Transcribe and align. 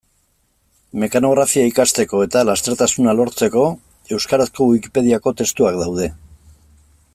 Mekanografia 1.01 1.65
ikasteko 1.71 2.21
eta 2.27 2.41
lastertasuna 2.51 3.15
lortzeko 3.19 3.67
euskarazko 4.19 4.69
Wikipediako 4.73 5.37
testuak 5.43 5.81
daude. 5.85 6.13